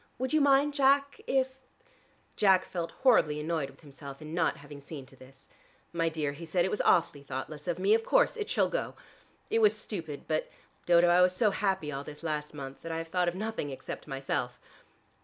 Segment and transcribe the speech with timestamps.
[0.17, 1.51] Would you mind, Jack, if"
[2.35, 5.47] Jack felt horribly annoyed with himself in not having seen to this.
[5.93, 7.93] "My dear," he said, "it was awfully thoughtless of me.
[7.93, 8.95] Of course, it shall go.
[9.51, 10.49] It was stupid, but,
[10.87, 13.69] Dodo, I was so happy all this last month, that I have thought of nothing
[13.69, 14.57] except myself."